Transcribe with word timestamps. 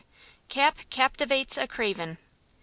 CAP 0.49 0.79
CAPTIVATES 0.89 1.59
A 1.59 1.67
CRAVEN. 1.67 2.17